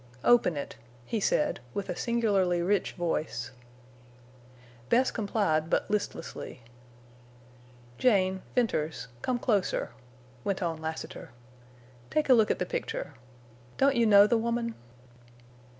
"Open 0.23 0.57
it," 0.57 0.77
he 1.05 1.19
said, 1.19 1.59
with 1.75 1.87
a 1.87 1.95
singularly 1.95 2.59
rich 2.63 2.93
voice. 2.93 3.51
Bess 4.89 5.11
complied, 5.11 5.69
but 5.69 5.91
listlessly. 5.91 6.63
"Jane—Venters—come 7.99 9.37
closer," 9.37 9.91
went 10.43 10.63
on 10.63 10.81
Lassiter. 10.81 11.29
"Take 12.09 12.29
a 12.29 12.33
look 12.33 12.49
at 12.49 12.57
the 12.57 12.65
picture. 12.65 13.13
Don't 13.77 13.93
you 13.95 14.07
know 14.07 14.25
the 14.25 14.39
woman?" 14.39 14.73